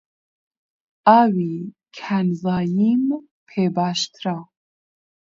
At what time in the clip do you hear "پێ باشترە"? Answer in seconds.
3.47-4.37